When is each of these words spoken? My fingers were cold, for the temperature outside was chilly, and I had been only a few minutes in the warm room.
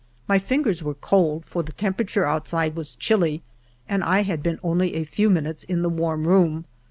My 0.27 0.39
fingers 0.39 0.81
were 0.81 0.95
cold, 0.95 1.45
for 1.45 1.61
the 1.61 1.73
temperature 1.73 2.25
outside 2.25 2.75
was 2.75 2.95
chilly, 2.95 3.43
and 3.87 4.03
I 4.03 4.23
had 4.23 4.41
been 4.41 4.59
only 4.63 4.95
a 4.95 5.03
few 5.03 5.29
minutes 5.29 5.63
in 5.63 5.83
the 5.83 5.89
warm 5.89 6.27
room. 6.27 6.65